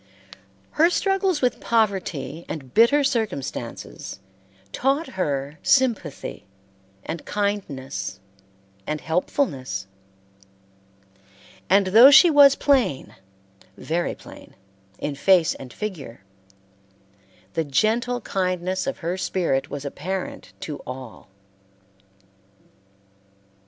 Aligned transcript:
Her 0.71 0.89
struggles 0.89 1.43
with 1.43 1.59
poverty 1.59 2.43
and 2.49 2.73
bitter 2.73 3.03
circumstances 3.03 4.19
taught 4.71 5.09
her 5.09 5.59
sympathy 5.61 6.47
and 7.05 7.23
kindness 7.23 8.19
and 8.87 8.99
helpfulness; 8.99 9.85
and 11.69 11.85
though 11.85 12.09
she 12.09 12.31
was 12.31 12.55
plain, 12.55 13.13
very 13.77 14.15
plain, 14.15 14.55
in 14.97 15.13
face 15.13 15.53
and 15.53 15.71
figure, 15.71 16.21
the 17.53 17.63
gentle 17.63 18.21
kindness 18.21 18.87
of 18.87 18.97
her 19.05 19.17
spirit 19.19 19.69
was 19.69 19.85
apparent 19.85 20.51
to 20.61 20.81
all. 20.87 21.29